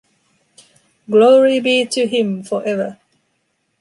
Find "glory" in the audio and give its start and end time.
1.11-1.59